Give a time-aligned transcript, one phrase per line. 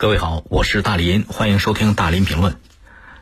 [0.00, 2.56] 各位好，我是大林，欢迎收听大林评论。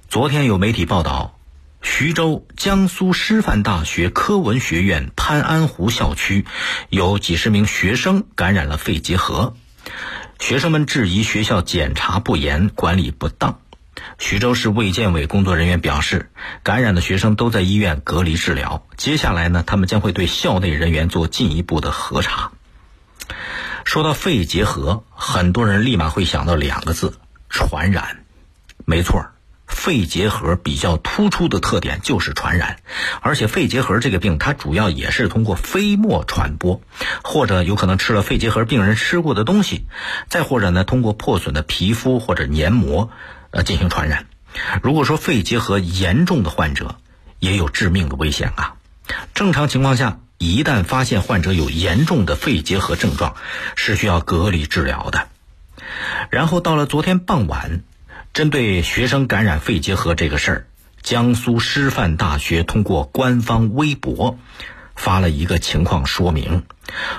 [0.09, 1.37] 昨天有媒体报道，
[1.83, 6.47] 徐州江苏师范大学科文学院潘安湖校区
[6.89, 9.57] 有几十名学生感染了肺结核，
[10.39, 13.59] 学生们质疑学校检查不严、管理不当。
[14.17, 16.31] 徐州市卫健委工作人员表示，
[16.63, 22.53] 感染的学生都在医院隔离治疗，接下来呢，他们将会对校内人员做进一步的核查。
[23.89, 27.15] 说到肺结核，很多人立马会想到两个字：
[27.49, 28.23] 传染。
[28.85, 29.31] 没错，
[29.67, 32.81] 肺结核比较突出的特点就是传染，
[33.23, 36.83] 而且肺结核这个病，它主要也是通过飞沫传播，
[37.25, 39.87] 或者有可能吃了肺结核病人吃过的东西，
[40.29, 43.09] 再或者呢，通过破损的皮肤或者黏膜，
[43.53, 44.27] 呃，进行传染。
[44.83, 46.97] 如果说肺结核严重的患者，
[47.39, 48.75] 也有致命的危险啊。
[49.33, 50.21] 正常情况下。
[50.39, 53.35] 一旦发现患者有严重的肺结核症状，
[53.75, 55.29] 是需要隔离治疗的。
[56.31, 57.83] 然后到了昨天傍晚，
[58.33, 60.67] 针对学生感染肺结核这个事儿，
[61.03, 64.39] 江苏师范大学通过官方微博
[64.95, 66.65] 发了一个情况说明，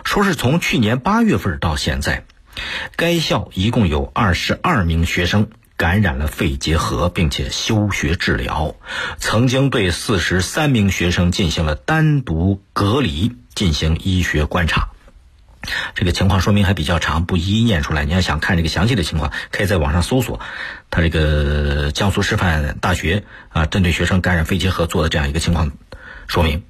[0.06, 2.24] 说是从去年八月份到现在，
[2.96, 5.50] 该校一共有二十二名学生。
[5.80, 8.76] 感染了肺结核，并且休学治疗，
[9.18, 14.90] 曾经对四十三名学生进行了单独隔离，进行医学观察。
[15.96, 18.04] 这个情况说明还比较长，不一一念出来。
[18.04, 20.42] 你要想看这个详细的情况，可以在网上搜索，
[20.90, 25.72] 他这个江苏师范大学啊，针对学生感染肺结核做的这样一个情况
[26.28, 26.64] 说明。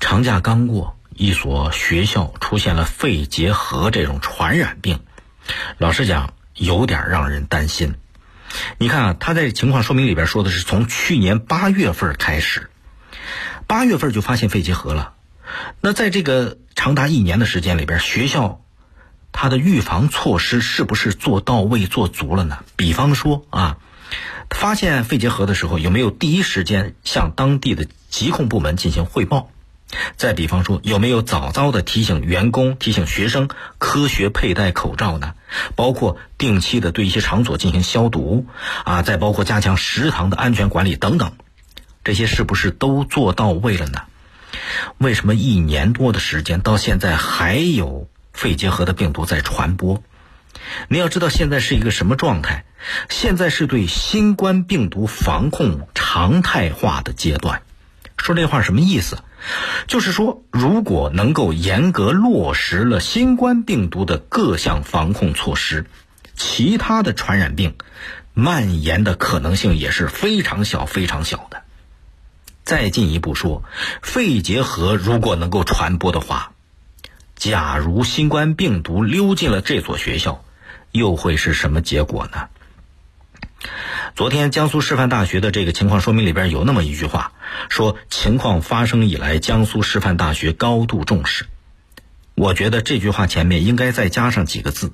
[0.00, 5.00] 长假刚过，一所学校出现了肺结核这种传染病，
[5.78, 7.94] 老实讲，有点让人担心。
[8.78, 12.70] 你看啊，他在情况说明里边说的是从去年八月份开始，
[13.66, 15.14] 八月份就发现肺结核了。
[15.80, 18.60] 那在这个长达一年的时间里边，学校
[19.32, 22.58] 它的预防措施是不是做到位、做足了呢？
[22.76, 23.78] 比方说啊，
[24.50, 29.50] 发现肺结核的时候，有没有第一时间向当地的疾控部门进行汇报？
[30.16, 35.34] 再比方说，有没有早早的提醒员工、提醒学生科学佩戴口罩呢？
[35.74, 38.46] 包括定期的对一些场所进行消毒
[38.84, 41.32] 啊，再包括加强食堂的安全管理等等，
[42.04, 44.02] 这些是不是都做到位了呢？
[44.98, 50.02] 为什么一年多的时间到现在还有肺结核的病毒在传播？
[50.88, 52.64] 你要知道现在是一个什么状态？
[53.08, 57.62] 现在是对新冠病毒防控常态化的阶段。
[58.28, 59.24] 说这话什么意思？
[59.86, 65.86] 就是说，如果能够严格落实了新冠病毒的各项防控措施，
[66.36, 67.76] 其他的传染病
[68.34, 71.62] 蔓延的可能性也是非常小、非常小的。
[72.64, 73.64] 再进一步说，
[74.02, 76.52] 肺结核如果能够传播的话，
[77.34, 80.44] 假如新冠病毒溜进了这所学校，
[80.92, 82.48] 又会是什么结果呢？
[84.18, 87.30] 昨天江苏师范大学的这个情况说明里边有那么一句话，
[87.68, 91.46] 说情况发生以来，江苏师范大学高度重视。
[92.34, 94.92] 我觉得这句话前面应该再加上几个字，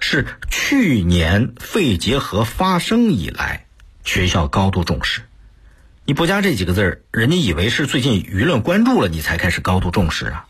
[0.00, 3.66] 是去年肺结核发生以来，
[4.04, 5.22] 学校高度重视。
[6.04, 10.46] 你不加这几个字儿人家以为是最近舆论关注了你才开始高度重视啊。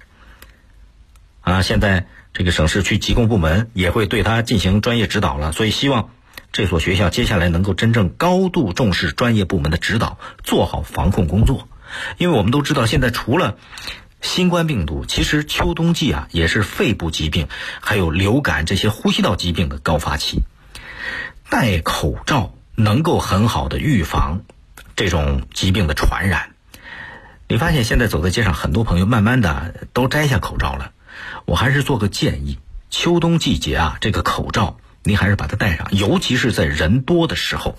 [1.40, 6.10] 啊，现在这个省市区疾控部门也会对他进行专业指导了，所以希望。
[6.52, 11.68] 这所学校接下来能够真正高度重视专业部门的指导，做好防控工作。
[12.18, 13.56] 因为我们都知道，现在除了
[14.20, 17.48] 新冠病毒，其实秋冬季啊也是肺部疾病、
[17.80, 20.42] 还有流感这些呼吸道疾病的高发期。
[21.48, 24.42] 戴口罩能够很好的预防
[24.96, 26.50] 这种疾病的传染。
[27.48, 30.92] 你发现现在走在街上，很多朋友慢慢的都摘下口罩了。
[31.44, 32.58] 我还是做个建议：
[32.90, 34.78] 秋冬季节啊，这个口罩。
[35.02, 37.78] 您还是把它带上，尤其是在人多的时候，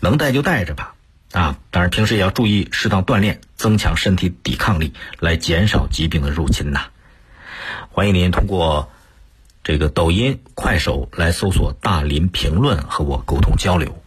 [0.00, 0.94] 能带就带着吧。
[1.32, 6.86] 啊，当然平时也要注意适当锻炼，增强身体抵抗力，来减少疾病的入侵呐。
[7.90, 8.90] 欢迎您通过
[9.62, 14.00] 这个抖音、快手来搜索“大林评论”和我沟通交流。